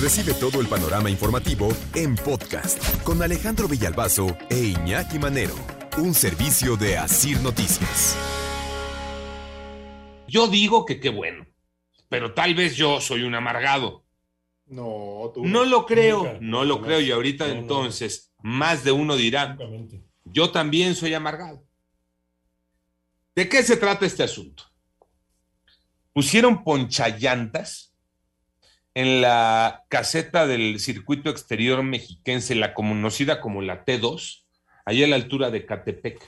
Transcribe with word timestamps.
Recibe 0.00 0.32
todo 0.32 0.60
el 0.62 0.66
panorama 0.66 1.10
informativo 1.10 1.68
en 1.94 2.14
podcast 2.14 2.82
con 3.02 3.22
Alejandro 3.22 3.68
Villalbazo 3.68 4.34
e 4.48 4.56
Iñaki 4.58 5.18
Manero. 5.18 5.54
Un 5.98 6.14
servicio 6.14 6.76
de 6.76 6.96
Asir 6.96 7.38
Noticias. 7.40 8.16
Yo 10.26 10.48
digo 10.48 10.86
que 10.86 11.00
qué 11.00 11.10
bueno, 11.10 11.46
pero 12.08 12.32
tal 12.32 12.54
vez 12.54 12.76
yo 12.76 13.00
soy 13.00 13.24
un 13.24 13.34
amargado. 13.34 14.06
No, 14.66 15.32
tú. 15.34 15.44
No 15.44 15.64
lo 15.64 15.84
creo, 15.84 16.18
Nunca, 16.24 16.38
no 16.40 16.64
lo 16.64 16.80
creo 16.80 17.00
y 17.00 17.10
ahorita 17.10 17.48
No, 17.48 17.54
no. 17.54 17.60
entonces 17.60 18.32
más 18.42 18.84
de 18.84 18.92
uno 18.92 19.16
dirá, 19.16 19.58
yo 20.24 20.50
también 20.50 20.94
soy 20.94 21.12
amargado. 21.12 21.62
¿De 23.34 23.48
qué 23.48 23.62
se 23.62 23.76
trata 23.76 24.06
este 24.06 24.22
asunto? 24.22 24.64
Pusieron 26.12 26.64
ponchallantas 26.64 27.89
en 28.94 29.20
la 29.20 29.84
caseta 29.88 30.46
del 30.46 30.80
circuito 30.80 31.30
exterior 31.30 31.82
mexiquense, 31.82 32.54
la 32.54 32.74
conocida 32.74 33.40
como 33.40 33.62
la 33.62 33.84
T2, 33.84 34.44
allá 34.84 35.04
a 35.04 35.08
la 35.08 35.16
altura 35.16 35.50
de 35.50 35.64
Catepec. 35.64 36.20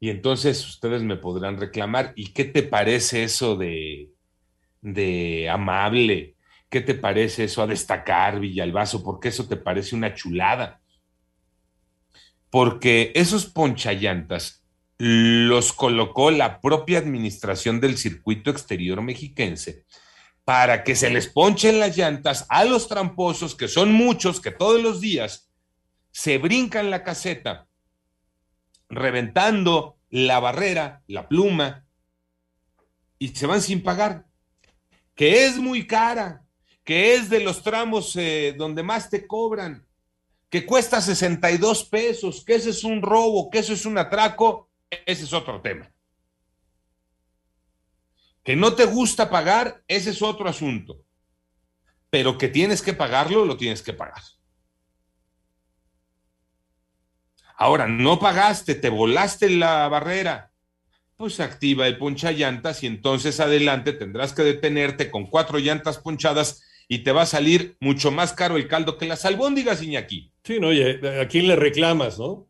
Y 0.00 0.10
entonces 0.10 0.66
ustedes 0.66 1.02
me 1.02 1.16
podrán 1.16 1.58
reclamar, 1.58 2.12
¿y 2.16 2.32
qué 2.32 2.44
te 2.44 2.62
parece 2.62 3.22
eso 3.22 3.56
de, 3.56 4.10
de 4.82 5.48
amable? 5.48 6.34
¿Qué 6.68 6.80
te 6.80 6.94
parece 6.94 7.44
eso 7.44 7.62
a 7.62 7.66
destacar, 7.66 8.40
Villalbazo? 8.40 9.04
¿Por 9.04 9.20
qué 9.20 9.28
eso 9.28 9.46
te 9.46 9.56
parece 9.56 9.94
una 9.94 10.14
chulada? 10.14 10.80
Porque 12.50 13.12
esos 13.14 13.46
ponchallantas 13.46 14.64
los 14.98 15.72
colocó 15.72 16.30
la 16.30 16.60
propia 16.60 16.98
administración 16.98 17.80
del 17.80 17.98
circuito 17.98 18.50
exterior 18.50 19.00
mexiquense 19.02 19.84
para 20.46 20.84
que 20.84 20.94
se 20.94 21.10
les 21.10 21.26
ponchen 21.26 21.80
las 21.80 21.96
llantas 21.96 22.46
a 22.48 22.64
los 22.64 22.86
tramposos, 22.86 23.56
que 23.56 23.66
son 23.66 23.90
muchos, 23.90 24.40
que 24.40 24.52
todos 24.52 24.80
los 24.80 25.00
días 25.00 25.50
se 26.12 26.38
brincan 26.38 26.88
la 26.88 27.02
caseta, 27.02 27.66
reventando 28.88 29.98
la 30.08 30.38
barrera, 30.38 31.02
la 31.08 31.26
pluma, 31.26 31.84
y 33.18 33.30
se 33.30 33.46
van 33.46 33.60
sin 33.60 33.82
pagar, 33.82 34.26
que 35.16 35.46
es 35.46 35.56
muy 35.56 35.84
cara, 35.84 36.44
que 36.84 37.16
es 37.16 37.28
de 37.28 37.40
los 37.40 37.64
tramos 37.64 38.14
eh, 38.14 38.54
donde 38.56 38.84
más 38.84 39.10
te 39.10 39.26
cobran, 39.26 39.84
que 40.48 40.64
cuesta 40.64 41.00
62 41.00 41.86
pesos, 41.86 42.44
que 42.44 42.54
ese 42.54 42.70
es 42.70 42.84
un 42.84 43.02
robo, 43.02 43.50
que 43.50 43.58
eso 43.58 43.72
es 43.72 43.84
un 43.84 43.98
atraco, 43.98 44.70
ese 45.04 45.24
es 45.24 45.32
otro 45.32 45.60
tema. 45.60 45.90
Que 48.46 48.54
no 48.54 48.74
te 48.74 48.84
gusta 48.84 49.28
pagar, 49.28 49.82
ese 49.88 50.10
es 50.10 50.22
otro 50.22 50.48
asunto. 50.48 51.04
Pero 52.10 52.38
que 52.38 52.46
tienes 52.46 52.80
que 52.80 52.94
pagarlo, 52.94 53.44
lo 53.44 53.56
tienes 53.56 53.82
que 53.82 53.92
pagar. 53.92 54.22
Ahora, 57.56 57.88
no 57.88 58.20
pagaste, 58.20 58.76
te 58.76 58.88
volaste 58.88 59.50
la 59.50 59.88
barrera, 59.88 60.52
pues 61.16 61.40
activa 61.40 61.88
el 61.88 61.98
ponchallantas 61.98 62.84
y 62.84 62.86
entonces 62.86 63.40
adelante 63.40 63.92
tendrás 63.92 64.32
que 64.32 64.44
detenerte 64.44 65.10
con 65.10 65.26
cuatro 65.26 65.58
llantas 65.58 65.98
ponchadas 65.98 66.62
y 66.86 66.98
te 66.98 67.10
va 67.10 67.22
a 67.22 67.26
salir 67.26 67.76
mucho 67.80 68.12
más 68.12 68.32
caro 68.32 68.56
el 68.56 68.68
caldo 68.68 68.96
que 68.96 69.06
las 69.06 69.24
albóndigas, 69.24 69.82
Iñaki. 69.82 70.32
Sí, 70.44 70.60
no, 70.60 70.68
oye, 70.68 71.00
¿a 71.20 71.26
quién 71.26 71.48
le 71.48 71.56
reclamas, 71.56 72.16
no? 72.20 72.46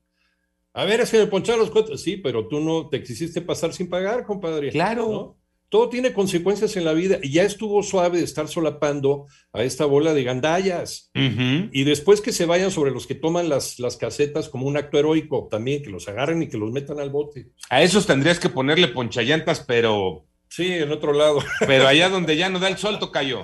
A 0.74 0.84
ver, 0.84 1.00
es 1.00 1.10
que 1.10 1.20
me 1.20 1.26
poncharon 1.26 1.60
los 1.60 1.70
cuatro. 1.70 1.96
Sí, 1.96 2.18
pero 2.18 2.48
tú 2.48 2.60
no 2.60 2.90
te 2.90 3.02
quisiste 3.02 3.40
pasar 3.40 3.72
sin 3.72 3.88
pagar, 3.88 4.24
compadre. 4.24 4.70
Claro. 4.72 5.08
¿no? 5.08 5.45
Todo 5.68 5.88
tiene 5.88 6.12
consecuencias 6.12 6.76
en 6.76 6.84
la 6.84 6.92
vida 6.92 7.18
y 7.22 7.32
ya 7.32 7.42
estuvo 7.42 7.82
suave 7.82 8.18
de 8.18 8.24
estar 8.24 8.48
solapando 8.48 9.26
a 9.52 9.62
esta 9.64 9.84
bola 9.84 10.14
de 10.14 10.24
gandallas. 10.24 11.10
Y 11.14 11.84
después 11.84 12.20
que 12.20 12.32
se 12.32 12.46
vayan 12.46 12.70
sobre 12.70 12.92
los 12.92 13.06
que 13.06 13.14
toman 13.14 13.48
las, 13.48 13.78
las 13.78 13.96
casetas 13.96 14.48
como 14.48 14.66
un 14.66 14.76
acto 14.76 14.98
heroico, 14.98 15.48
también 15.50 15.82
que 15.82 15.90
los 15.90 16.08
agarren 16.08 16.42
y 16.42 16.48
que 16.48 16.58
los 16.58 16.70
metan 16.70 17.00
al 17.00 17.10
bote. 17.10 17.50
A 17.68 17.82
esos 17.82 18.06
tendrías 18.06 18.38
que 18.38 18.48
ponerle 18.48 18.88
ponchallantas, 18.88 19.60
pero, 19.60 20.26
Sí, 20.48 20.72
en 20.72 20.90
otro 20.92 21.12
lado. 21.12 21.38
pero 21.66 21.86
allá 21.86 22.08
donde 22.08 22.36
ya 22.36 22.48
no 22.48 22.58
da 22.58 22.68
el 22.68 22.78
sol, 22.78 22.98
cayó. 23.12 23.42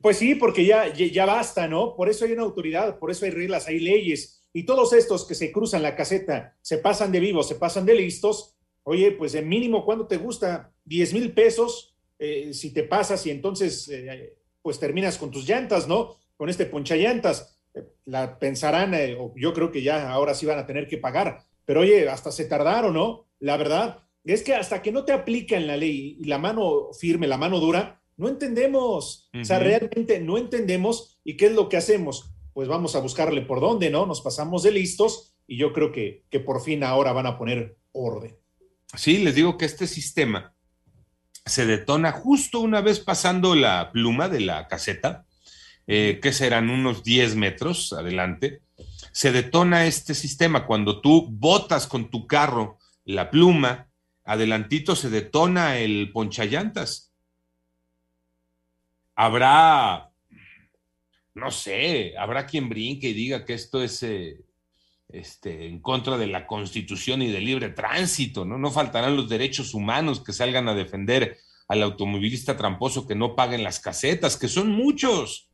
Pues 0.00 0.16
sí, 0.16 0.34
porque 0.34 0.64
ya, 0.64 0.92
ya, 0.92 1.26
basta, 1.26 1.68
¿no? 1.68 1.94
Por 1.94 2.08
eso 2.08 2.24
hay 2.24 2.32
una 2.32 2.42
autoridad, 2.42 2.98
por 2.98 3.10
eso 3.10 3.26
hay 3.26 3.30
reglas, 3.30 3.68
hay 3.68 3.80
leyes. 3.80 4.42
Y 4.52 4.64
todos 4.64 4.92
estos 4.92 5.26
que 5.26 5.34
se 5.34 5.52
cruzan 5.52 5.82
la 5.82 5.94
caseta, 5.94 6.56
se 6.62 6.78
pasan 6.78 7.12
de 7.12 7.20
vivos, 7.20 7.48
se 7.48 7.56
pasan 7.56 7.86
de 7.86 7.94
listos. 7.94 8.56
Oye, 8.82 9.12
pues 9.12 9.32
de 9.32 9.42
mínimo, 9.42 9.84
¿cuánto 9.84 10.06
te 10.06 10.16
gusta? 10.16 10.72
10 10.90 11.14
mil 11.14 11.32
pesos 11.32 11.94
eh, 12.18 12.52
si 12.52 12.72
te 12.72 12.82
pasas 12.82 13.24
y 13.24 13.30
entonces 13.30 13.88
eh, 13.88 14.36
pues 14.60 14.80
terminas 14.80 15.16
con 15.18 15.30
tus 15.30 15.48
llantas, 15.48 15.86
¿no? 15.86 16.16
Con 16.36 16.50
este 16.50 16.66
ponchallantas. 16.66 17.58
Eh, 17.74 17.84
la 18.06 18.38
pensarán, 18.40 18.92
eh, 18.94 19.16
o 19.18 19.32
yo 19.36 19.54
creo 19.54 19.70
que 19.70 19.82
ya 19.82 20.10
ahora 20.10 20.34
sí 20.34 20.46
van 20.46 20.58
a 20.58 20.66
tener 20.66 20.88
que 20.88 20.98
pagar. 20.98 21.44
Pero 21.64 21.80
oye, 21.80 22.08
hasta 22.08 22.32
se 22.32 22.44
tardaron, 22.44 22.92
¿no? 22.92 23.28
La 23.38 23.56
verdad 23.56 24.00
es 24.24 24.42
que 24.42 24.54
hasta 24.54 24.82
que 24.82 24.90
no 24.90 25.04
te 25.04 25.12
aplican 25.12 25.68
la 25.68 25.76
ley 25.76 26.16
y 26.18 26.24
la 26.24 26.38
mano 26.38 26.92
firme, 26.92 27.28
la 27.28 27.38
mano 27.38 27.60
dura, 27.60 28.02
no 28.16 28.28
entendemos. 28.28 29.30
O 29.40 29.44
sea, 29.44 29.60
realmente 29.60 30.20
no 30.20 30.36
entendemos. 30.38 31.20
¿Y 31.22 31.36
qué 31.36 31.46
es 31.46 31.52
lo 31.52 31.68
que 31.68 31.76
hacemos? 31.76 32.34
Pues 32.52 32.66
vamos 32.66 32.96
a 32.96 33.00
buscarle 33.00 33.42
por 33.42 33.60
dónde, 33.60 33.90
¿no? 33.90 34.06
Nos 34.06 34.20
pasamos 34.20 34.64
de 34.64 34.72
listos 34.72 35.36
y 35.46 35.56
yo 35.56 35.72
creo 35.72 35.92
que, 35.92 36.24
que 36.28 36.40
por 36.40 36.60
fin 36.60 36.82
ahora 36.82 37.12
van 37.12 37.26
a 37.26 37.38
poner 37.38 37.78
orden. 37.92 38.36
Sí, 38.96 39.18
les 39.18 39.36
digo 39.36 39.56
que 39.56 39.64
este 39.64 39.86
sistema 39.86 40.54
se 41.50 41.66
detona 41.66 42.12
justo 42.12 42.60
una 42.60 42.80
vez 42.80 43.00
pasando 43.00 43.56
la 43.56 43.90
pluma 43.90 44.28
de 44.28 44.40
la 44.40 44.68
caseta, 44.68 45.26
eh, 45.86 46.20
que 46.22 46.32
serán 46.32 46.70
unos 46.70 47.02
10 47.02 47.34
metros 47.34 47.92
adelante. 47.92 48.62
Se 49.10 49.32
detona 49.32 49.86
este 49.86 50.14
sistema 50.14 50.64
cuando 50.64 51.00
tú 51.00 51.26
botas 51.28 51.88
con 51.88 52.08
tu 52.08 52.28
carro 52.28 52.78
la 53.04 53.30
pluma, 53.30 53.88
adelantito 54.24 54.94
se 54.94 55.10
detona 55.10 55.78
el 55.78 56.12
ponchallantas. 56.12 57.12
Habrá, 59.16 60.12
no 61.34 61.50
sé, 61.50 62.16
habrá 62.16 62.46
quien 62.46 62.68
brinque 62.68 63.08
y 63.08 63.12
diga 63.12 63.44
que 63.44 63.54
esto 63.54 63.82
es 63.82 64.04
eh, 64.04 64.38
este, 65.12 65.66
en 65.66 65.80
contra 65.80 66.16
de 66.18 66.26
la 66.26 66.46
constitución 66.46 67.22
y 67.22 67.30
del 67.30 67.44
libre 67.44 67.70
tránsito, 67.70 68.44
¿no? 68.44 68.58
No 68.58 68.70
faltarán 68.70 69.16
los 69.16 69.28
derechos 69.28 69.74
humanos 69.74 70.22
que 70.22 70.32
salgan 70.32 70.68
a 70.68 70.74
defender 70.74 71.38
al 71.68 71.82
automovilista 71.82 72.56
tramposo 72.56 73.06
que 73.06 73.14
no 73.14 73.36
paguen 73.36 73.62
las 73.62 73.80
casetas, 73.80 74.36
que 74.36 74.48
son 74.48 74.70
muchos. 74.70 75.50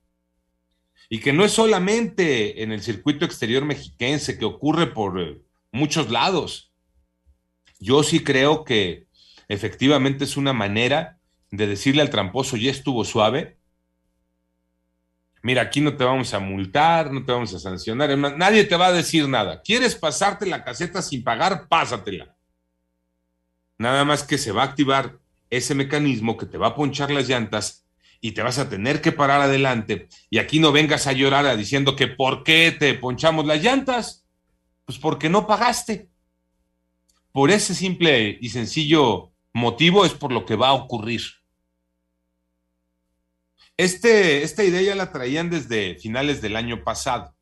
Y 1.09 1.21
que 1.21 1.33
no 1.33 1.45
es 1.45 1.53
solamente 1.53 2.63
en 2.63 2.73
el 2.73 2.83
circuito 2.83 3.25
exterior 3.25 3.65
mexiquense, 3.65 4.39
que 4.39 4.45
ocurre 4.45 4.87
por 4.89 5.21
eh, 5.21 5.41
muchos 5.73 6.11
lados. 6.11 6.73
Yo 7.79 8.03
sí 8.03 8.25
creo 8.25 8.65
que 8.65 9.07
efectivamente 9.49 10.25
es 10.25 10.37
una 10.37 10.53
manera 10.53 11.19
de 11.51 11.67
decirle 11.67 12.03
al 12.03 12.11
tramposo, 12.11 12.57
ya 12.57 12.71
estuvo 12.71 13.05
suave. 13.05 13.59
Mira, 15.47 15.63
aquí 15.63 15.81
no 15.81 15.97
te 15.97 16.03
vamos 16.03 16.35
a 16.35 16.41
multar, 16.41 17.13
no 17.13 17.25
te 17.25 17.31
vamos 17.31 17.55
a 17.55 17.61
sancionar, 17.61 18.19
nadie 18.19 18.65
te 18.65 18.75
va 18.75 18.89
a 18.89 18.93
decir 18.93 19.29
nada. 19.29 19.63
¿Quieres 19.63 19.95
pasarte 19.95 20.45
la 20.45 20.65
caseta 20.65 21.01
sin 21.01 21.23
pagar? 21.23 21.69
Pásatela. 21.69 22.35
Nada 23.79 24.05
más 24.05 24.25
que 24.25 24.39
se 24.39 24.51
va 24.51 24.63
a 24.63 24.65
activar 24.65 25.21
ese 25.49 25.77
mecanismo 25.77 26.37
que 26.37 26.47
te 26.47 26.59
va 26.59 26.67
a 26.67 26.75
ponchar 26.75 27.13
las 27.13 27.29
llantas 27.29 27.87
y 28.21 28.33
te 28.33 28.43
vas 28.43 28.59
a 28.59 28.69
tener 28.69 29.01
que 29.01 29.13
parar 29.13 29.41
adelante. 29.41 30.09
Y 30.31 30.39
aquí 30.39 30.59
no 30.59 30.73
vengas 30.73 31.07
a 31.07 31.13
llorar 31.13 31.57
diciendo 31.57 31.95
que 31.95 32.09
¿por 32.09 32.43
qué 32.43 32.75
te 32.77 32.95
ponchamos 32.95 33.47
las 33.47 33.63
llantas? 33.63 34.27
Pues 34.85 34.99
porque 34.99 35.29
no 35.29 35.47
pagaste. 35.47 36.09
Por 37.31 37.53
ese 37.53 37.73
simple 37.73 38.37
y 38.41 38.49
sencillo 38.49 39.31
motivo 39.53 40.05
es 40.05 40.13
por 40.13 40.33
lo 40.33 40.45
que 40.45 40.57
va 40.57 40.71
a 40.71 40.75
ocurrir. 40.75 41.23
Este, 43.77 44.43
esta 44.43 44.65
idea 44.65 44.81
ya 44.81 44.95
la 44.95 45.13
traían 45.13 45.51
desde 45.51 45.97
finales 45.97 46.41
del 46.41 46.57
año 46.57 46.83
pasado. 46.83 47.35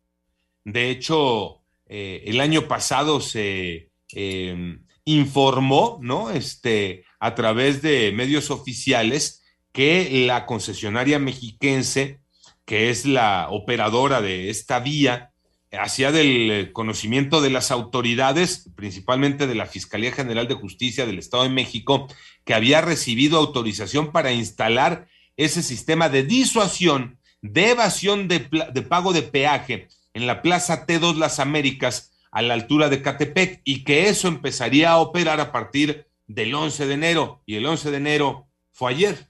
De 0.64 0.90
hecho, 0.90 1.62
eh, 1.86 2.24
el 2.26 2.40
año 2.40 2.66
pasado 2.66 3.20
se 3.20 3.90
eh, 4.14 4.78
informó, 5.04 5.98
¿no? 6.02 6.30
Este, 6.30 7.04
a 7.20 7.34
través 7.34 7.82
de 7.82 8.12
medios 8.12 8.50
oficiales 8.50 9.42
que 9.72 10.24
la 10.26 10.46
concesionaria 10.46 11.18
mexiquense, 11.18 12.20
que 12.64 12.90
es 12.90 13.06
la 13.06 13.48
operadora 13.50 14.20
de 14.20 14.50
esta 14.50 14.80
vía, 14.80 15.32
hacía 15.78 16.12
del 16.12 16.72
conocimiento 16.72 17.40
de 17.40 17.50
las 17.50 17.70
autoridades, 17.70 18.70
principalmente 18.76 19.46
de 19.46 19.54
la 19.54 19.66
Fiscalía 19.66 20.12
General 20.12 20.48
de 20.48 20.54
Justicia 20.54 21.06
del 21.06 21.18
Estado 21.18 21.42
de 21.42 21.48
México, 21.48 22.06
que 22.44 22.54
había 22.54 22.80
recibido 22.80 23.38
autorización 23.38 24.12
para 24.12 24.32
instalar 24.32 25.08
ese 25.36 25.62
sistema 25.62 26.08
de 26.08 26.22
disuasión, 26.22 27.18
de 27.42 27.70
evasión 27.70 28.28
de, 28.28 28.40
pago 28.88 29.12
de 29.12 29.22
peaje 29.22 29.88
en 30.12 30.26
la 30.26 30.42
Plaza 30.42 30.86
T2 30.86 31.16
Las 31.16 31.40
Américas, 31.40 32.12
a 32.30 32.42
la 32.42 32.54
altura 32.54 32.88
de 32.88 33.02
Catepec, 33.02 33.60
y 33.64 33.84
que 33.84 34.08
eso 34.08 34.28
empezaría 34.28 34.90
a 34.90 34.98
operar 34.98 35.40
a 35.40 35.52
partir 35.52 36.06
del 36.26 36.54
11 36.54 36.86
de 36.86 36.94
enero, 36.94 37.42
y 37.46 37.56
el 37.56 37.66
11 37.66 37.90
de 37.90 37.96
enero 37.96 38.48
fue 38.72 38.92
ayer. 38.92 39.28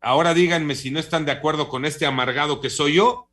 Ahora 0.00 0.34
díganme 0.34 0.74
si 0.74 0.90
no 0.90 0.98
están 0.98 1.26
de 1.26 1.32
acuerdo 1.32 1.68
con 1.68 1.84
este 1.84 2.06
amargado 2.06 2.60
que 2.60 2.70
soy 2.70 2.94
yo. 2.94 3.30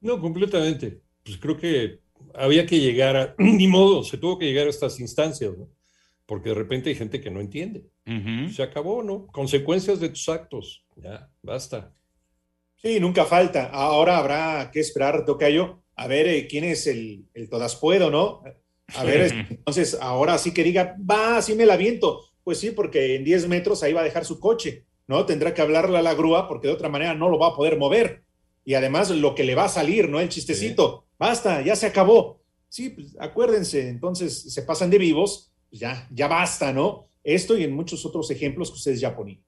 No, 0.00 0.20
completamente. 0.20 1.00
Pues 1.24 1.38
creo 1.38 1.56
que 1.56 2.00
había 2.34 2.66
que 2.66 2.80
llegar 2.80 3.16
a, 3.16 3.34
ni 3.38 3.68
modo, 3.68 4.02
se 4.02 4.18
tuvo 4.18 4.38
que 4.38 4.46
llegar 4.46 4.66
a 4.66 4.70
estas 4.70 4.98
instancias, 5.00 5.56
¿no? 5.56 5.68
Porque 6.26 6.50
de 6.50 6.54
repente 6.54 6.90
hay 6.90 6.94
gente 6.94 7.20
que 7.20 7.30
no 7.30 7.40
entiende. 7.40 7.84
Se 8.52 8.62
acabó, 8.62 9.02
¿no? 9.02 9.26
Consecuencias 9.26 10.00
de 10.00 10.08
tus 10.08 10.28
actos. 10.28 10.84
Ya, 10.96 11.30
basta. 11.42 11.94
Sí, 12.76 12.98
nunca 13.00 13.24
falta. 13.24 13.66
Ahora 13.66 14.18
habrá 14.18 14.70
que 14.72 14.80
esperar, 14.80 15.24
Tocayo, 15.24 15.82
a 15.94 16.06
ver 16.06 16.26
eh, 16.26 16.46
quién 16.48 16.64
es 16.64 16.86
el, 16.86 17.26
el 17.34 17.48
todas 17.48 17.76
puedo, 17.76 18.10
¿no? 18.10 18.42
A 18.94 19.04
ver, 19.04 19.46
entonces 19.50 19.96
ahora 20.00 20.36
sí 20.38 20.52
que 20.52 20.64
diga, 20.64 20.96
va, 20.98 21.40
sí 21.42 21.54
me 21.54 21.66
la 21.66 21.76
viento. 21.76 22.20
Pues 22.44 22.58
sí, 22.58 22.70
porque 22.72 23.14
en 23.14 23.24
10 23.24 23.48
metros 23.48 23.82
ahí 23.82 23.92
va 23.92 24.00
a 24.00 24.04
dejar 24.04 24.24
su 24.24 24.40
coche, 24.40 24.84
¿no? 25.06 25.24
Tendrá 25.26 25.54
que 25.54 25.62
hablarle 25.62 25.98
a 25.98 26.02
la 26.02 26.14
grúa 26.14 26.48
porque 26.48 26.68
de 26.68 26.74
otra 26.74 26.88
manera 26.88 27.14
no 27.14 27.28
lo 27.28 27.38
va 27.38 27.48
a 27.48 27.54
poder 27.54 27.78
mover. 27.78 28.24
Y 28.64 28.74
además 28.74 29.10
lo 29.10 29.34
que 29.34 29.44
le 29.44 29.54
va 29.54 29.64
a 29.64 29.68
salir, 29.68 30.08
¿no? 30.08 30.20
El 30.20 30.28
chistecito, 30.28 31.06
basta, 31.18 31.62
ya 31.62 31.76
se 31.76 31.86
acabó. 31.86 32.40
Sí, 32.68 32.90
pues 32.90 33.16
acuérdense, 33.18 33.88
entonces 33.88 34.52
se 34.52 34.62
pasan 34.62 34.90
de 34.90 34.98
vivos, 34.98 35.51
pues 35.72 35.80
ya, 35.80 36.06
ya 36.10 36.28
basta, 36.28 36.70
¿no? 36.70 37.08
Esto 37.24 37.56
y 37.56 37.64
en 37.64 37.74
muchos 37.74 38.04
otros 38.04 38.30
ejemplos 38.30 38.70
que 38.70 38.76
ustedes 38.76 39.00
ya 39.00 39.16
ponían. 39.16 39.42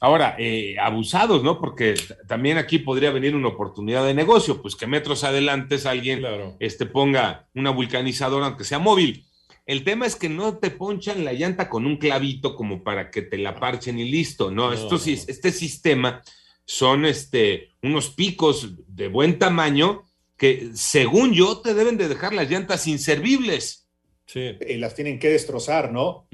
Ahora, 0.00 0.34
eh, 0.36 0.74
abusados, 0.76 1.44
¿no? 1.44 1.60
Porque 1.60 1.94
también 2.26 2.58
aquí 2.58 2.80
podría 2.80 3.12
venir 3.12 3.36
una 3.36 3.46
oportunidad 3.46 4.04
de 4.04 4.12
negocio, 4.12 4.60
pues 4.60 4.74
que 4.74 4.88
metros 4.88 5.22
adelante 5.22 5.78
alguien 5.84 6.24
este, 6.58 6.84
ponga 6.84 7.48
una 7.54 7.70
vulcanizadora, 7.70 8.46
aunque 8.46 8.64
sea 8.64 8.80
móvil. 8.80 9.24
El 9.66 9.84
tema 9.84 10.04
es 10.04 10.16
que 10.16 10.28
no 10.28 10.58
te 10.58 10.70
ponchan 10.70 11.24
la 11.24 11.32
llanta 11.32 11.68
con 11.68 11.86
un 11.86 11.96
clavito 11.98 12.56
como 12.56 12.82
para 12.82 13.12
que 13.12 13.22
te 13.22 13.38
la 13.38 13.54
parchen 13.54 14.00
y 14.00 14.10
listo, 14.10 14.50
¿no? 14.50 14.72
Esto, 14.72 14.96
este 14.96 15.52
sistema 15.52 16.22
son 16.64 17.04
este, 17.04 17.76
unos 17.84 18.10
picos 18.10 18.74
de 18.88 19.06
buen 19.06 19.38
tamaño 19.38 20.06
que, 20.36 20.70
según 20.74 21.34
yo, 21.34 21.58
te 21.58 21.74
deben 21.74 21.96
de 21.98 22.08
dejar 22.08 22.32
las 22.32 22.50
llantas 22.50 22.88
inservibles. 22.88 23.77
Sí. 24.28 24.58
Y 24.68 24.76
las 24.76 24.94
tienen 24.94 25.18
que 25.18 25.30
destrozar, 25.30 25.90
¿no? 25.90 26.28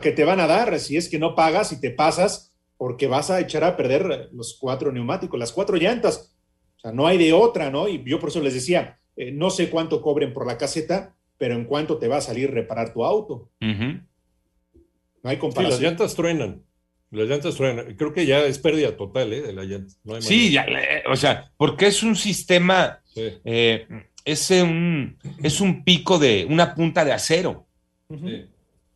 Que 0.00 0.10
te 0.10 0.24
van 0.24 0.40
a 0.40 0.46
dar 0.46 0.80
si 0.80 0.96
es 0.96 1.10
que 1.10 1.18
no 1.18 1.34
pagas 1.34 1.70
y 1.70 1.80
te 1.80 1.90
pasas 1.90 2.54
porque 2.78 3.08
vas 3.08 3.30
a 3.30 3.38
echar 3.40 3.62
a 3.62 3.76
perder 3.76 4.30
los 4.32 4.56
cuatro 4.58 4.90
neumáticos, 4.90 5.38
las 5.38 5.52
cuatro 5.52 5.76
llantas. 5.76 6.34
O 6.78 6.80
sea, 6.80 6.92
no 6.92 7.06
hay 7.06 7.18
de 7.18 7.34
otra, 7.34 7.70
¿no? 7.70 7.88
Y 7.88 8.02
yo 8.06 8.18
por 8.18 8.30
eso 8.30 8.40
les 8.40 8.54
decía, 8.54 8.98
eh, 9.16 9.30
no 9.32 9.50
sé 9.50 9.68
cuánto 9.68 10.00
cobren 10.00 10.32
por 10.32 10.46
la 10.46 10.56
caseta, 10.56 11.14
pero 11.36 11.54
en 11.54 11.66
cuánto 11.66 11.98
te 11.98 12.08
va 12.08 12.16
a 12.16 12.22
salir 12.22 12.50
reparar 12.50 12.94
tu 12.94 13.04
auto. 13.04 13.50
No 13.60 15.28
hay 15.28 15.36
comparación. 15.36 15.78
Sí, 15.78 15.82
las 15.82 15.92
llantas 15.92 16.14
truenan. 16.14 16.64
Las 17.10 17.28
llantas 17.28 17.54
truenan. 17.54 17.96
Creo 17.96 18.14
que 18.14 18.24
ya 18.24 18.40
es 18.46 18.58
pérdida 18.58 18.96
total, 18.96 19.32
¿eh? 19.34 19.42
De 19.42 19.52
la 19.52 19.64
llanta. 19.64 19.92
sí, 20.20 20.50
ya, 20.52 20.64
o 21.10 21.16
sea, 21.16 21.52
porque 21.58 21.88
es 21.88 22.02
un 22.02 22.16
sistema, 22.16 23.02
eh, 23.14 23.86
es, 24.24 24.50
un, 24.50 25.18
es 25.42 25.60
un 25.60 25.84
pico 25.84 26.18
de, 26.18 26.46
una 26.48 26.74
punta 26.74 27.04
de 27.04 27.12
acero. 27.12 27.66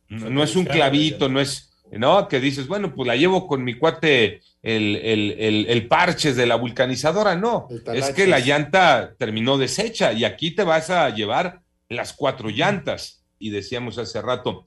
no, 0.09 0.43
es 0.43 0.55
un 0.55 0.65
clavito, 0.65 1.29
no 1.29 1.39
es 1.39 1.75
¿no? 1.91 2.27
Que 2.27 2.39
dices, 2.39 2.67
bueno, 2.67 2.93
pues 2.93 3.07
la 3.07 3.15
llevo 3.15 3.47
con 3.47 3.63
mi 3.63 3.75
cuate 3.75 4.41
el, 4.61 4.95
el, 4.95 5.65
el, 5.67 5.87
parches 5.87 6.35
de 6.35 6.45
la 6.45 6.55
vulcanizadora. 6.55 7.35
No, 7.35 7.67
es 7.93 8.11
que 8.11 8.27
la 8.27 8.39
llanta 8.39 9.15
terminó 9.17 9.57
deshecha 9.57 10.13
y 10.13 10.25
aquí 10.25 10.51
te 10.51 10.63
vas 10.63 10.89
a 10.89 11.09
llevar 11.09 11.61
las 11.89 12.13
cuatro 12.13 12.49
llantas. 12.49 13.23
Y 13.37 13.49
decíamos 13.49 13.97
hace 13.97 14.21
rato, 14.21 14.65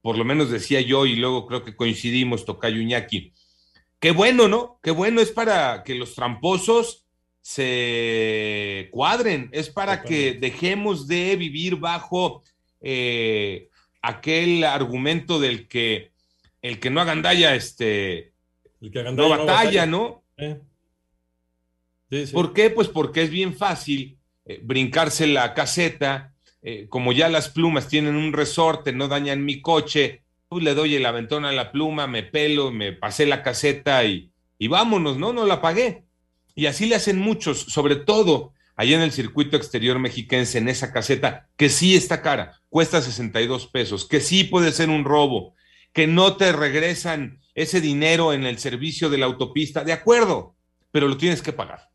por 0.00 0.18
lo 0.18 0.24
menos 0.24 0.50
decía 0.50 0.80
yo 0.80 1.06
y 1.06 1.16
luego 1.16 1.46
creo 1.46 1.64
que 1.64 1.76
coincidimos, 1.76 2.44
Tocayo 2.44 2.80
Iñaki. 2.80 3.32
Qué 3.98 4.10
bueno, 4.10 4.48
¿no? 4.48 4.78
Qué 4.82 4.90
bueno 4.90 5.20
es 5.20 5.30
para 5.30 5.84
que 5.84 5.94
los 5.94 6.14
tramposos 6.14 7.01
se 7.42 8.88
cuadren, 8.92 9.50
es 9.52 9.68
para 9.68 10.02
que 10.02 10.34
dejemos 10.34 11.08
de 11.08 11.34
vivir 11.36 11.76
bajo 11.76 12.42
eh, 12.80 13.68
aquel 14.00 14.62
argumento 14.64 15.40
del 15.40 15.66
que 15.66 16.12
el 16.62 16.78
que 16.78 16.90
no 16.90 17.00
agandalla, 17.00 17.56
este, 17.56 18.32
no 18.80 19.28
batalla, 19.28 19.84
¿no? 19.86 20.22
¿Por 22.32 22.52
qué? 22.52 22.70
Pues 22.70 22.86
porque 22.86 23.22
es 23.22 23.30
bien 23.30 23.54
fácil 23.54 24.18
eh, 24.44 24.60
brincarse 24.62 25.26
la 25.26 25.54
caseta, 25.54 26.32
eh, 26.62 26.86
como 26.88 27.12
ya 27.12 27.28
las 27.28 27.48
plumas 27.48 27.88
tienen 27.88 28.14
un 28.14 28.32
resorte, 28.32 28.92
no 28.92 29.08
dañan 29.08 29.44
mi 29.44 29.60
coche, 29.60 30.22
pues 30.48 30.62
le 30.62 30.74
doy 30.74 30.94
el 30.94 31.06
aventón 31.06 31.44
a 31.44 31.50
la 31.50 31.72
pluma, 31.72 32.06
me 32.06 32.22
pelo, 32.22 32.70
me 32.70 32.92
pasé 32.92 33.26
la 33.26 33.42
caseta 33.42 34.04
y, 34.04 34.30
y 34.58 34.68
vámonos, 34.68 35.18
¿no? 35.18 35.32
No 35.32 35.44
la 35.44 35.60
pagué. 35.60 36.04
Y 36.54 36.66
así 36.66 36.86
le 36.86 36.96
hacen 36.96 37.18
muchos, 37.18 37.60
sobre 37.60 37.96
todo 37.96 38.52
allá 38.76 38.96
en 38.96 39.02
el 39.02 39.12
circuito 39.12 39.56
exterior 39.56 39.98
mexiquense, 39.98 40.58
en 40.58 40.68
esa 40.68 40.92
caseta, 40.92 41.48
que 41.56 41.68
sí 41.68 41.94
está 41.94 42.22
cara, 42.22 42.60
cuesta 42.68 43.00
62 43.00 43.68
pesos, 43.68 44.06
que 44.06 44.20
sí 44.20 44.44
puede 44.44 44.72
ser 44.72 44.88
un 44.88 45.04
robo, 45.04 45.54
que 45.92 46.06
no 46.06 46.36
te 46.36 46.52
regresan 46.52 47.40
ese 47.54 47.80
dinero 47.80 48.32
en 48.32 48.44
el 48.44 48.58
servicio 48.58 49.10
de 49.10 49.18
la 49.18 49.26
autopista, 49.26 49.84
de 49.84 49.92
acuerdo, 49.92 50.54
pero 50.90 51.08
lo 51.08 51.16
tienes 51.16 51.42
que 51.42 51.52
pagar. 51.52 51.90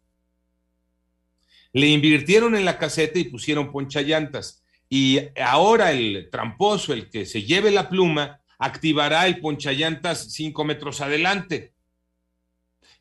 Le 1.73 1.87
invirtieron 1.87 2.55
en 2.55 2.65
la 2.65 2.77
caseta 2.77 3.19
y 3.19 3.25
pusieron 3.25 3.71
ponchallantas. 3.71 4.63
Y 4.89 5.19
ahora 5.41 5.91
el 5.91 6.29
tramposo, 6.31 6.93
el 6.93 7.09
que 7.09 7.25
se 7.25 7.43
lleve 7.43 7.71
la 7.71 7.89
pluma, 7.89 8.39
activará 8.57 9.27
el 9.27 9.39
ponchallantas 9.39 10.31
cinco 10.31 10.63
metros 10.63 11.01
adelante. 11.01 11.73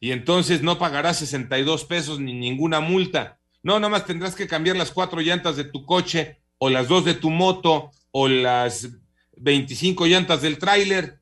Y 0.00 0.12
entonces 0.12 0.62
no 0.62 0.78
pagará 0.78 1.14
62 1.14 1.84
pesos 1.84 2.20
ni 2.20 2.34
ninguna 2.34 2.80
multa. 2.80 3.38
No, 3.62 3.80
nada 3.80 3.88
más 3.88 4.06
tendrás 4.06 4.34
que 4.34 4.46
cambiar 4.46 4.76
las 4.76 4.90
cuatro 4.90 5.20
llantas 5.20 5.56
de 5.56 5.64
tu 5.64 5.84
coche 5.84 6.40
o 6.58 6.70
las 6.70 6.88
dos 6.88 7.04
de 7.04 7.14
tu 7.14 7.30
moto 7.30 7.90
o 8.10 8.28
las 8.28 8.88
25 9.36 10.06
llantas 10.06 10.42
del 10.42 10.58
tráiler. 10.58 11.20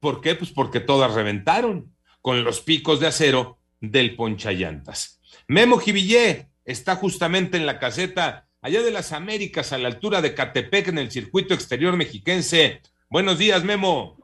¿Por 0.00 0.20
qué? 0.20 0.34
Pues 0.34 0.50
porque 0.50 0.80
todas 0.80 1.14
reventaron 1.14 1.94
con 2.20 2.44
los 2.44 2.60
picos 2.60 3.00
de 3.00 3.08
acero 3.08 3.58
del 3.80 4.16
ponchallantas. 4.16 5.20
Memo 5.48 5.78
Jivillé 5.78 6.48
está 6.64 6.96
justamente 6.96 7.56
en 7.56 7.66
la 7.66 7.78
caseta 7.78 8.48
allá 8.60 8.82
de 8.82 8.92
las 8.92 9.12
Américas, 9.12 9.72
a 9.72 9.78
la 9.78 9.88
altura 9.88 10.22
de 10.22 10.34
Catepec, 10.34 10.88
en 10.88 10.98
el 10.98 11.10
circuito 11.10 11.52
exterior 11.52 11.96
mexiquense. 11.96 12.80
Buenos 13.10 13.38
días, 13.38 13.64
Memo. 13.64 14.21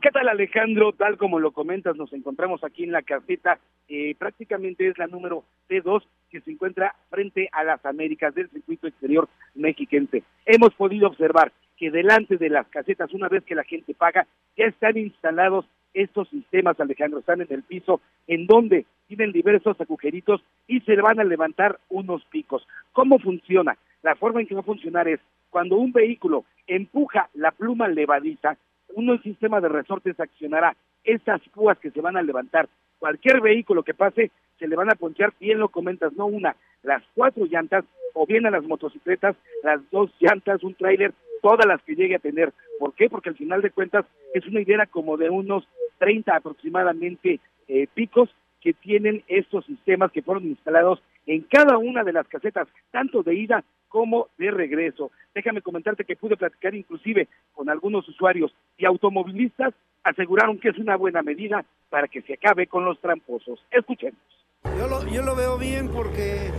¿Qué 0.00 0.10
tal 0.10 0.30
Alejandro? 0.30 0.92
Tal 0.92 1.18
como 1.18 1.40
lo 1.40 1.50
comentas, 1.50 1.94
nos 1.94 2.10
encontramos 2.14 2.64
aquí 2.64 2.84
en 2.84 2.92
la 2.92 3.02
caseta, 3.02 3.58
eh, 3.86 4.14
prácticamente 4.18 4.88
es 4.88 4.96
la 4.96 5.06
número 5.06 5.44
T2 5.68 6.02
que 6.30 6.40
se 6.40 6.52
encuentra 6.52 6.94
frente 7.10 7.50
a 7.52 7.64
las 7.64 7.84
Américas 7.84 8.34
del 8.34 8.48
circuito 8.48 8.86
exterior 8.86 9.28
mexiquense. 9.54 10.22
Hemos 10.46 10.72
podido 10.72 11.06
observar 11.06 11.52
que 11.76 11.90
delante 11.90 12.38
de 12.38 12.48
las 12.48 12.66
casetas, 12.68 13.12
una 13.12 13.28
vez 13.28 13.44
que 13.44 13.54
la 13.54 13.62
gente 13.62 13.92
paga, 13.92 14.26
ya 14.56 14.64
están 14.64 14.96
instalados 14.96 15.66
estos 15.92 16.30
sistemas, 16.30 16.80
Alejandro, 16.80 17.18
están 17.18 17.42
en 17.42 17.48
el 17.50 17.62
piso, 17.62 18.00
en 18.26 18.46
donde 18.46 18.86
tienen 19.06 19.32
diversos 19.32 19.78
agujeritos 19.82 20.40
y 20.66 20.80
se 20.80 20.96
van 20.96 21.20
a 21.20 21.24
levantar 21.24 21.78
unos 21.90 22.24
picos. 22.24 22.66
¿Cómo 22.92 23.18
funciona? 23.18 23.76
La 24.02 24.14
forma 24.14 24.40
en 24.40 24.46
que 24.46 24.54
va 24.54 24.60
a 24.60 24.64
funcionar 24.64 25.08
es 25.08 25.20
cuando 25.50 25.76
un 25.76 25.92
vehículo 25.92 26.46
empuja 26.66 27.28
la 27.34 27.50
pluma 27.50 27.88
levadiza, 27.88 28.56
un 28.94 29.22
sistema 29.22 29.60
de 29.60 29.68
resortes 29.68 30.18
accionará 30.18 30.76
esas 31.04 31.40
púas 31.50 31.78
que 31.78 31.90
se 31.90 32.00
van 32.00 32.16
a 32.16 32.22
levantar. 32.22 32.68
Cualquier 32.98 33.40
vehículo 33.40 33.82
que 33.82 33.94
pase 33.94 34.30
se 34.58 34.68
le 34.68 34.76
van 34.76 34.90
a 34.90 34.94
ponchar, 34.94 35.32
bien 35.40 35.58
lo 35.58 35.68
comentas, 35.68 36.12
no 36.12 36.26
una, 36.26 36.54
las 36.82 37.02
cuatro 37.14 37.46
llantas 37.46 37.84
o 38.14 38.26
bien 38.26 38.46
a 38.46 38.50
las 38.50 38.64
motocicletas, 38.64 39.36
las 39.62 39.80
dos 39.90 40.10
llantas, 40.20 40.62
un 40.62 40.74
tráiler, 40.74 41.12
todas 41.42 41.66
las 41.66 41.82
que 41.82 41.94
llegue 41.94 42.16
a 42.16 42.20
tener. 42.20 42.52
¿Por 42.78 42.94
qué? 42.94 43.08
Porque 43.08 43.30
al 43.30 43.36
final 43.36 43.62
de 43.62 43.70
cuentas 43.70 44.04
es 44.34 44.46
una 44.46 44.60
idea 44.60 44.86
como 44.86 45.16
de 45.16 45.30
unos 45.30 45.66
30 45.98 46.36
aproximadamente 46.36 47.40
eh, 47.68 47.86
picos 47.94 48.28
que 48.60 48.74
tienen 48.74 49.22
estos 49.28 49.64
sistemas 49.64 50.12
que 50.12 50.22
fueron 50.22 50.44
instalados 50.44 51.02
en 51.26 51.42
cada 51.42 51.78
una 51.78 52.04
de 52.04 52.12
las 52.12 52.28
casetas, 52.28 52.68
tanto 52.90 53.22
de 53.22 53.34
ida 53.34 53.64
como 53.90 54.28
de 54.38 54.50
regreso. 54.50 55.10
Déjame 55.34 55.60
comentarte 55.60 56.06
que 56.06 56.16
pude 56.16 56.38
platicar 56.38 56.74
inclusive 56.74 57.28
con 57.52 57.68
algunos 57.68 58.08
usuarios 58.08 58.54
y 58.78 58.86
automovilistas 58.86 59.74
aseguraron 60.02 60.58
que 60.58 60.70
es 60.70 60.78
una 60.78 60.96
buena 60.96 61.20
medida 61.22 61.66
para 61.90 62.08
que 62.08 62.22
se 62.22 62.34
acabe 62.34 62.66
con 62.66 62.86
los 62.86 62.98
tramposos. 63.00 63.62
Escuchemos. 63.70 64.18
Yo 64.64 64.88
lo, 64.88 65.02
lo 65.02 65.36
veo 65.36 65.58
bien 65.58 65.88
porque 65.88 66.50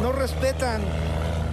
no 0.00 0.12
respetan 0.12 0.82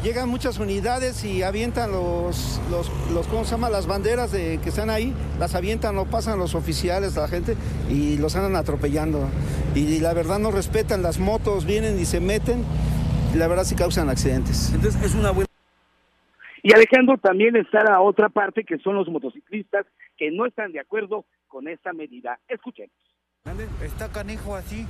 llegan 0.05 0.29
muchas 0.29 0.59
unidades 0.59 1.23
y 1.23 1.41
avientan 1.41 1.91
los, 1.91 2.61
los, 2.69 3.25
¿cómo 3.25 3.43
se 3.43 3.51
llama? 3.51 3.71
Las 3.71 3.87
banderas 3.87 4.31
de, 4.31 4.59
que 4.61 4.69
están 4.69 4.91
ahí, 4.91 5.15
las 5.39 5.55
avientan, 5.55 5.95
no 5.95 6.05
pasan 6.05 6.37
los 6.37 6.53
oficiales, 6.53 7.15
la 7.15 7.27
gente, 7.27 7.57
y 7.89 8.17
los 8.17 8.35
andan 8.35 8.55
atropellando. 8.55 9.27
Y, 9.73 9.99
la 10.01 10.13
verdad 10.13 10.37
no 10.37 10.51
respetan, 10.51 11.01
las 11.01 11.17
motos 11.17 11.65
vienen 11.65 11.99
y 11.99 12.05
se 12.05 12.19
meten, 12.19 12.63
la 13.35 13.47
verdad 13.47 13.63
sí 13.63 13.75
causan 13.75 14.09
accidentes. 14.09 14.73
Entonces 14.73 15.01
es 15.03 15.15
una 15.15 15.31
buena... 15.31 15.47
Y 16.63 16.73
Alejandro 16.73 17.17
también 17.17 17.55
está 17.55 17.83
la 17.83 18.01
otra 18.01 18.29
parte 18.29 18.63
que 18.63 18.79
son 18.79 18.95
los 18.95 19.07
motociclistas 19.07 19.85
que 20.17 20.31
no 20.31 20.45
están 20.45 20.71
de 20.71 20.79
acuerdo 20.79 21.25
con 21.47 21.67
esta 21.67 21.93
medida. 21.93 22.39
Escuchemos. 22.47 22.95
Está 23.83 24.09
canijo 24.09 24.55
así. 24.55 24.87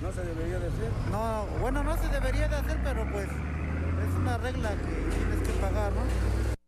No 0.00 0.12
se 0.12 0.24
debería 0.24 0.58
de 0.60 0.68
hacer. 0.68 0.90
No, 1.10 1.46
bueno, 1.60 1.82
no 1.82 1.96
se 1.96 2.08
debería 2.08 2.48
de 2.48 2.54
hacer, 2.54 2.78
pero 2.84 3.04
pues 3.10 3.26
es 3.26 4.14
una 4.16 4.38
regla 4.38 4.70
que 4.70 5.16
tienes 5.16 5.48
que 5.48 5.60
pagar, 5.60 5.92
¿no? 5.92 6.59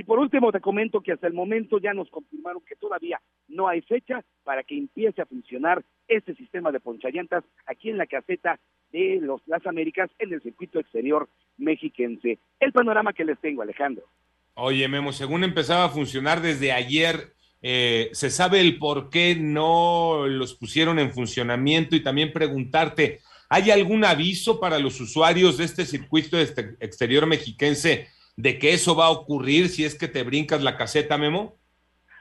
Y 0.00 0.04
por 0.04 0.18
último 0.18 0.50
te 0.50 0.60
comento 0.60 1.02
que 1.02 1.12
hasta 1.12 1.26
el 1.26 1.34
momento 1.34 1.78
ya 1.78 1.92
nos 1.92 2.08
confirmaron 2.08 2.62
que 2.66 2.74
todavía 2.74 3.20
no 3.48 3.68
hay 3.68 3.82
fecha 3.82 4.24
para 4.44 4.62
que 4.62 4.74
empiece 4.74 5.20
a 5.20 5.26
funcionar 5.26 5.84
este 6.08 6.34
sistema 6.36 6.72
de 6.72 6.80
ponchallantas 6.80 7.44
aquí 7.66 7.90
en 7.90 7.98
la 7.98 8.06
caseta 8.06 8.58
de 8.92 9.18
los 9.20 9.42
Las 9.46 9.66
Américas 9.66 10.08
en 10.18 10.32
el 10.32 10.40
circuito 10.40 10.80
exterior 10.80 11.28
mexiquense. 11.58 12.38
El 12.60 12.72
panorama 12.72 13.12
que 13.12 13.26
les 13.26 13.38
tengo, 13.40 13.60
Alejandro. 13.60 14.06
Oye, 14.54 14.88
Memo, 14.88 15.12
según 15.12 15.44
empezaba 15.44 15.84
a 15.84 15.90
funcionar 15.90 16.40
desde 16.40 16.72
ayer, 16.72 17.34
eh, 17.60 18.08
¿se 18.12 18.30
sabe 18.30 18.62
el 18.62 18.78
por 18.78 19.10
qué 19.10 19.36
no 19.38 20.26
los 20.26 20.54
pusieron 20.54 20.98
en 20.98 21.12
funcionamiento? 21.12 21.94
Y 21.94 22.02
también 22.02 22.32
preguntarte, 22.32 23.20
¿Hay 23.52 23.72
algún 23.72 24.04
aviso 24.04 24.60
para 24.60 24.78
los 24.78 25.00
usuarios 25.00 25.58
de 25.58 25.64
este 25.64 25.84
circuito 25.84 26.38
este 26.38 26.76
exterior 26.78 27.26
mexiquense 27.26 28.06
de 28.42 28.58
que 28.58 28.72
eso 28.72 28.96
va 28.96 29.06
a 29.06 29.10
ocurrir 29.10 29.68
si 29.68 29.84
es 29.84 29.98
que 29.98 30.08
te 30.08 30.22
brincas 30.22 30.62
la 30.62 30.76
caseta, 30.76 31.18
Memo? 31.18 31.54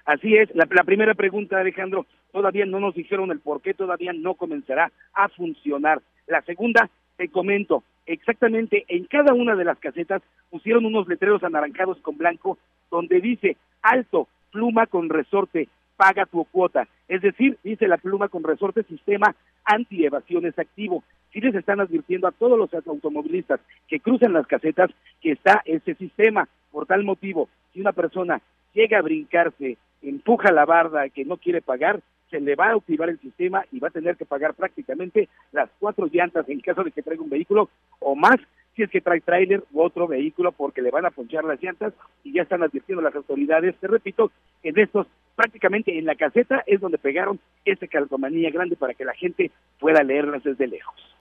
Así 0.06 0.36
es, 0.36 0.50
la, 0.56 0.66
primera 0.66 1.14
pregunta, 1.14 1.60
Alejandro, 1.60 2.06
todavía 2.32 2.66
no 2.66 2.80
nos 2.80 2.96
dijeron 2.96 3.32
el 3.32 3.40
por 3.40 3.62
qué 3.62 3.74
todavía 3.74 4.12
no 4.12 4.34
comenzará 4.34 4.92
a 5.14 5.30
funcionar. 5.30 6.02
La 6.28 6.42
segunda, 6.42 6.90
te 7.16 7.30
comento, 7.30 7.84
exactamente 8.06 8.86
en 8.88 9.06
cada 9.06 9.34
una 9.34 9.56
de 9.56 9.66
las 9.66 9.78
casetas 9.78 10.22
pusieron 10.50 10.86
unos 10.86 11.08
letreros 11.08 11.44
anaranjados 11.44 12.00
con 12.00 12.18
blanco 12.18 12.58
donde 12.90 13.22
dice 13.22 13.56
alto, 13.82 14.28
pluma 14.52 14.88
con 14.88 15.10
resorte, 15.10 15.70
paga 15.96 16.26
tu 16.26 16.44
cuota. 16.46 16.88
Es 17.08 17.22
decir, 17.22 17.58
dice 17.64 17.88
la 17.88 17.98
pluma 17.98 18.30
con 18.30 18.44
resorte 18.44 18.84
sistema 18.84 19.36
anti-evasiones 19.64 20.58
activo 20.58 21.04
sí 21.32 21.42
les 21.42 21.56
están 21.56 21.80
advirtiendo 21.80 22.28
a 22.28 22.32
todos 22.32 22.58
los 22.58 22.74
automovilistas 22.74 23.60
que 23.88 24.00
cruzan 24.00 24.34
las 24.34 24.48
casetas 24.48 24.92
que 25.22 25.32
está 25.32 25.62
ese 25.66 25.96
sistema. 25.96 26.48
Por 26.72 26.86
tal 26.86 27.04
motivo, 27.04 27.50
si 27.74 27.82
una 27.82 27.94
persona 27.94 28.42
llega 28.74 29.00
a 29.00 29.04
brincarse, 29.04 29.78
empuja 30.02 30.52
la 30.52 30.66
barda 30.66 31.10
que 31.10 31.26
no 31.26 31.38
quiere 31.38 31.62
pagar, 31.62 32.00
se 32.30 32.40
le 32.40 32.56
va 32.56 32.68
a 32.68 32.74
activar 32.74 33.10
el 33.10 33.20
sistema 33.20 33.66
y 33.72 33.80
va 33.80 33.88
a 33.88 33.92
tener 33.92 34.16
que 34.16 34.26
pagar 34.26 34.54
prácticamente 34.54 35.28
las 35.52 35.70
cuatro 35.80 36.08
llantas 36.12 36.48
en 36.48 36.60
caso 36.60 36.84
de 36.84 36.92
que 36.92 37.02
traiga 37.02 37.24
un 37.24 37.30
vehículo 37.30 37.70
o 38.00 38.16
más 38.16 38.38
si 38.76 38.84
es 38.84 38.90
que 38.92 39.02
trae 39.02 39.20
tráiler 39.20 39.64
u 39.74 39.82
otro 39.82 40.08
vehículo 40.08 40.52
porque 40.52 40.82
le 40.82 40.92
van 40.92 41.06
a 41.06 41.12
ponchar 41.12 41.44
las 41.44 41.62
llantas 41.62 41.94
y 42.24 42.34
ya 42.34 42.44
están 42.44 42.62
advirtiendo 42.62 43.02
las 43.02 43.16
autoridades, 43.16 43.76
te 43.78 43.88
repito, 43.88 44.32
en 44.64 44.78
estos 44.78 45.08
prácticamente 45.36 45.98
en 45.98 46.06
la 46.06 46.16
caseta 46.16 46.64
es 46.68 46.80
donde 46.80 46.98
pegaron 46.98 47.40
esta 47.66 47.88
calcomanía 47.88 48.52
grande 48.52 48.76
para 48.76 48.94
que 48.94 49.06
la 49.06 49.14
gente 49.14 49.52
pueda 49.80 50.04
leerlas 50.04 50.44
desde 50.44 50.68
lejos 50.68 51.19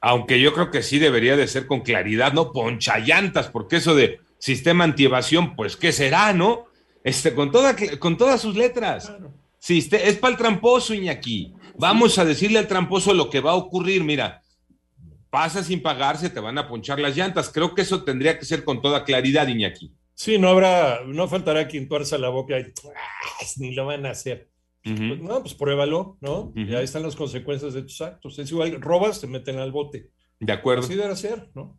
aunque 0.00 0.40
yo 0.40 0.54
creo 0.54 0.70
que 0.70 0.82
sí 0.82 0.98
debería 0.98 1.36
de 1.36 1.46
ser 1.46 1.66
con 1.66 1.80
claridad, 1.80 2.32
¿no? 2.32 2.52
Ponchallantas, 2.52 3.48
porque 3.48 3.76
eso 3.76 3.94
de 3.94 4.20
sistema 4.38 4.84
antievasión, 4.84 5.54
pues, 5.54 5.76
¿qué 5.76 5.92
será, 5.92 6.32
no? 6.32 6.66
Este, 7.04 7.34
con, 7.34 7.50
toda, 7.50 7.76
con 7.98 8.16
todas 8.16 8.40
sus 8.40 8.56
letras. 8.56 9.12
es 9.68 10.16
para 10.16 10.32
el 10.32 10.38
tramposo, 10.38 10.94
Iñaki. 10.94 11.54
Vamos 11.76 12.18
a 12.18 12.24
decirle 12.24 12.58
al 12.58 12.68
tramposo 12.68 13.14
lo 13.14 13.30
que 13.30 13.40
va 13.40 13.52
a 13.52 13.56
ocurrir. 13.56 14.02
Mira, 14.02 14.42
pasa 15.30 15.62
sin 15.62 15.82
pagarse, 15.82 16.30
te 16.30 16.40
van 16.40 16.58
a 16.58 16.68
ponchar 16.68 16.98
las 16.98 17.16
llantas. 17.16 17.50
Creo 17.50 17.74
que 17.74 17.82
eso 17.82 18.02
tendría 18.02 18.38
que 18.38 18.44
ser 18.44 18.64
con 18.64 18.80
toda 18.80 19.04
claridad, 19.04 19.48
Iñaki. 19.48 19.92
Sí, 20.14 20.38
no 20.38 20.48
habrá, 20.48 21.00
no 21.06 21.28
faltará 21.28 21.66
quien 21.66 21.88
tuerza 21.88 22.18
la 22.18 22.28
boca 22.28 22.58
y 22.58 22.66
ni 23.56 23.72
lo 23.72 23.86
van 23.86 24.04
a 24.04 24.10
hacer. 24.10 24.48
Pues, 24.82 24.98
no, 24.98 25.40
pues 25.40 25.54
pruébalo, 25.54 26.16
¿no? 26.20 26.52
Ya 26.54 26.80
están 26.80 27.02
las 27.02 27.16
consecuencias 27.16 27.74
de 27.74 27.82
tus 27.82 28.00
actos. 28.00 28.38
Es 28.38 28.50
igual, 28.50 28.80
robas, 28.80 29.20
te 29.20 29.26
meten 29.26 29.58
al 29.58 29.72
bote. 29.72 30.10
De 30.38 30.52
acuerdo. 30.52 30.84
Así 30.84 30.94
debe 30.94 31.16
ser, 31.16 31.50
¿no? 31.54 31.78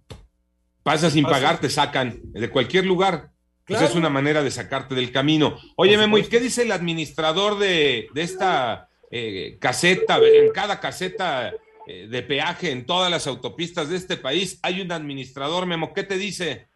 Pasa 0.84 1.10
sin 1.10 1.24
pagar, 1.26 1.60
te 1.60 1.70
sacan 1.70 2.20
de 2.24 2.50
cualquier 2.50 2.86
lugar. 2.86 3.32
Pues 3.66 3.82
es 3.82 3.96
una 3.96 4.10
manera 4.10 4.44
de 4.44 4.52
sacarte 4.52 4.96
del 4.96 5.12
camino. 5.12 5.58
Oye, 5.78 5.98
Memo, 5.98 6.18
¿y 6.18 6.24
qué 6.24 6.40
dice 6.40 6.64
el 6.64 6.72
administrador 6.72 7.58
de, 7.58 8.10
esta 8.16 8.90
eh, 9.10 9.58
caseta? 9.60 10.18
En 10.18 10.52
cada 10.52 10.80
caseta 10.80 11.54
eh, 11.88 12.08
de 12.08 12.22
peaje 12.22 12.72
en 12.72 12.86
todas 12.86 13.10
las 13.10 13.28
autopistas 13.28 13.90
de 13.90 13.98
este 13.98 14.18
país 14.18 14.60
hay 14.62 14.82
un 14.82 14.92
administrador, 14.92 15.66
Memo. 15.66 15.94
¿Qué 15.94 16.04
te 16.04 16.18
dice? 16.18 16.68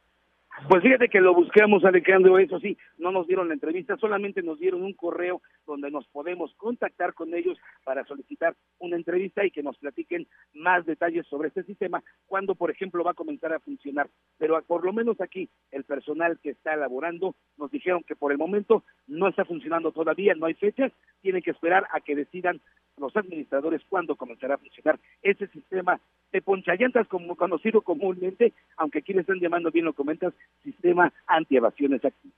Pues 0.69 0.81
fíjate 0.81 1.09
que 1.09 1.19
lo 1.19 1.33
buscamos, 1.35 1.83
Alejandro, 1.83 2.39
eso 2.39 2.59
sí, 2.59 2.77
no 2.97 3.11
nos 3.11 3.27
dieron 3.27 3.49
la 3.49 3.53
entrevista, 3.53 3.97
solamente 3.97 4.41
nos 4.41 4.57
dieron 4.57 4.83
un 4.83 4.93
correo 4.93 5.41
donde 5.67 5.91
nos 5.91 6.07
podemos 6.07 6.53
contactar 6.55 7.13
con 7.13 7.33
ellos 7.35 7.57
para 7.83 8.05
solicitar 8.05 8.55
una 8.79 8.95
entrevista 8.95 9.45
y 9.45 9.51
que 9.51 9.61
nos 9.61 9.77
platiquen 9.77 10.27
más 10.53 10.85
detalles 10.85 11.27
sobre 11.27 11.49
este 11.49 11.63
sistema, 11.63 12.01
cuando, 12.25 12.55
por 12.55 12.71
ejemplo, 12.71 13.03
va 13.03 13.11
a 13.11 13.15
comenzar 13.15 13.53
a 13.53 13.59
funcionar. 13.59 14.07
Pero 14.37 14.59
por 14.63 14.85
lo 14.85 14.93
menos 14.93 15.19
aquí, 15.19 15.49
el 15.71 15.83
personal 15.83 16.39
que 16.41 16.51
está 16.51 16.73
elaborando 16.73 17.35
nos 17.57 17.69
dijeron 17.69 18.03
que 18.03 18.15
por 18.15 18.31
el 18.31 18.37
momento 18.37 18.83
no 19.07 19.27
está 19.27 19.43
funcionando 19.45 19.91
todavía, 19.91 20.35
no 20.35 20.45
hay 20.45 20.53
fechas, 20.53 20.91
tienen 21.21 21.41
que 21.41 21.51
esperar 21.51 21.85
a 21.91 21.99
que 21.99 22.15
decidan 22.15 22.61
los 22.97 23.15
administradores 23.15 23.81
cuándo 23.89 24.15
comenzará 24.15 24.55
a 24.55 24.57
funcionar 24.57 24.99
ese 25.21 25.47
sistema 25.47 25.99
de 26.31 26.41
ponchallantas 26.41 27.07
como 27.07 27.35
conocido 27.35 27.81
comúnmente, 27.81 28.53
aunque 28.77 28.99
aquí 28.99 29.13
le 29.13 29.21
están 29.21 29.39
llamando 29.39 29.71
bien 29.71 29.85
lo 29.85 29.93
comentas, 29.93 30.33
sistema 30.63 31.11
anti-evasiones 31.27 32.03
activo. 32.03 32.33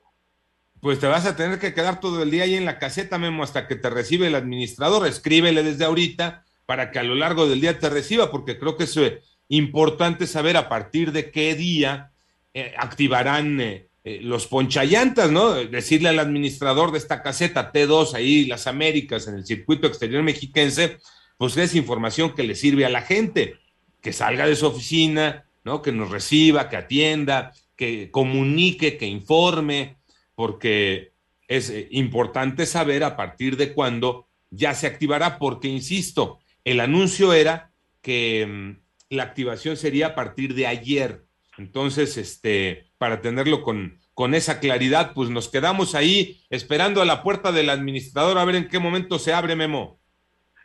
Pues 0.81 0.99
te 0.99 1.07
vas 1.07 1.25
a 1.25 1.35
tener 1.35 1.59
que 1.59 1.73
quedar 1.73 1.99
todo 1.99 2.21
el 2.21 2.29
día 2.29 2.43
ahí 2.43 2.55
en 2.55 2.65
la 2.65 2.77
caseta, 2.77 3.17
Memo, 3.17 3.43
hasta 3.43 3.67
que 3.67 3.75
te 3.75 3.89
recibe 3.89 4.27
el 4.27 4.35
administrador. 4.35 5.07
Escríbele 5.07 5.63
desde 5.63 5.85
ahorita 5.85 6.45
para 6.67 6.91
que 6.91 6.99
a 6.99 7.03
lo 7.03 7.15
largo 7.15 7.47
del 7.47 7.61
día 7.61 7.79
te 7.79 7.89
reciba, 7.89 8.29
porque 8.29 8.59
creo 8.59 8.77
que 8.77 8.83
es 8.83 8.95
eh, 8.97 9.21
importante 9.49 10.27
saber 10.27 10.55
a 10.57 10.69
partir 10.69 11.11
de 11.11 11.31
qué 11.31 11.55
día 11.55 12.11
eh, 12.53 12.73
activarán 12.77 13.59
eh, 13.59 13.87
los 14.21 14.47
ponchallantas, 14.47 15.31
¿no? 15.31 15.53
Decirle 15.53 16.09
al 16.09 16.19
administrador 16.19 16.91
de 16.91 16.99
esta 16.99 17.23
caseta 17.23 17.71
T2, 17.71 18.13
ahí 18.13 18.45
las 18.45 18.67
Américas, 18.67 19.27
en 19.27 19.35
el 19.35 19.45
circuito 19.45 19.87
exterior 19.87 20.23
mexiquense, 20.23 20.97
pues 21.37 21.57
es 21.57 21.75
información 21.75 22.33
que 22.35 22.43
le 22.43 22.55
sirve 22.55 22.85
a 22.85 22.89
la 22.89 23.01
gente, 23.01 23.55
que 24.01 24.13
salga 24.13 24.45
de 24.45 24.55
su 24.55 24.67
oficina, 24.67 25.45
¿no? 25.63 25.81
Que 25.81 25.91
nos 25.91 26.09
reciba, 26.09 26.69
que 26.69 26.77
atienda, 26.77 27.53
que 27.77 28.11
comunique, 28.11 28.97
que 28.97 29.05
informe, 29.05 29.97
porque 30.35 31.13
es 31.47 31.69
eh, 31.69 31.87
importante 31.91 32.65
saber 32.65 33.03
a 33.03 33.15
partir 33.15 33.55
de 33.55 33.73
cuándo 33.73 34.27
ya 34.49 34.73
se 34.73 34.87
activará, 34.87 35.39
porque, 35.39 35.69
insisto, 35.69 36.39
el 36.65 36.79
anuncio 36.81 37.31
era 37.31 37.71
que 38.01 38.45
mm, 38.45 39.15
la 39.15 39.23
activación 39.23 39.77
sería 39.77 40.07
a 40.07 40.15
partir 40.15 40.53
de 40.55 40.67
ayer. 40.67 41.23
Entonces, 41.57 42.17
este, 42.17 42.91
para 42.97 43.21
tenerlo 43.21 43.61
con, 43.61 43.99
con 44.13 44.33
esa 44.33 44.59
claridad, 44.59 45.13
pues 45.13 45.29
nos 45.29 45.47
quedamos 45.47 45.95
ahí 45.95 46.41
esperando 46.49 47.01
a 47.01 47.05
la 47.05 47.23
puerta 47.23 47.51
del 47.51 47.69
administrador 47.69 48.37
a 48.37 48.45
ver 48.45 48.55
en 48.55 48.67
qué 48.67 48.79
momento 48.79 49.19
se 49.19 49.33
abre 49.33 49.55
Memo. 49.55 49.99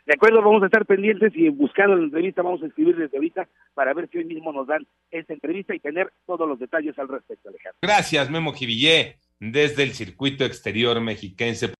De 0.05 0.13
acuerdo, 0.13 0.41
vamos 0.41 0.61
a 0.63 0.65
estar 0.65 0.85
pendientes 0.85 1.31
y 1.33 1.47
buscando 1.49 1.95
la 1.95 2.03
entrevista, 2.03 2.41
vamos 2.41 2.61
a 2.61 2.67
escribir 2.67 2.97
desde 2.97 3.15
ahorita 3.15 3.47
para 3.73 3.93
ver 3.93 4.09
si 4.09 4.17
hoy 4.17 4.25
mismo 4.25 4.51
nos 4.51 4.67
dan 4.67 4.85
esta 5.11 5.33
entrevista 5.33 5.73
y 5.73 5.79
tener 5.79 6.11
todos 6.25 6.47
los 6.47 6.59
detalles 6.59 6.97
al 6.99 7.07
respecto, 7.07 7.47
Alejandro. 7.47 7.79
Gracias, 7.81 8.29
Memo 8.29 8.51
Jivillé, 8.51 9.17
desde 9.39 9.83
el 9.83 9.91
circuito 9.91 10.43
exterior 10.43 10.99
mexiquense. 10.99 11.73